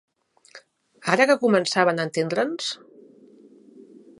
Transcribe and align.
Ara 1.15 1.27
que 1.31 1.35
començaven 1.43 2.01
a 2.01 2.07
entendre'ns... 2.09 2.73